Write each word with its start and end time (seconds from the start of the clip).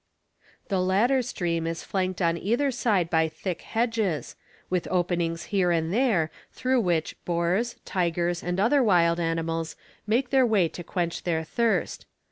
The 0.69 0.81
latter 0.81 1.21
stream 1.21 1.67
is 1.67 1.83
flanked 1.83 2.23
on 2.23 2.35
either 2.35 2.71
side 2.71 3.07
by 3.07 3.27
thick 3.27 3.61
hedges, 3.61 4.35
with 4.67 4.87
openings 4.89 5.43
here 5.53 5.69
and 5.69 5.93
there, 5.93 6.31
through 6.51 6.81
which 6.81 7.23
boars, 7.23 7.75
tigers, 7.85 8.41
and 8.41 8.59
other 8.59 8.81
wild 8.83 9.19
animals, 9.19 9.75
made 10.07 10.31
their 10.31 10.43
way 10.43 10.69
to 10.69 10.83
quench 10.83 11.21
their 11.21 11.43
thirst. 11.43 12.07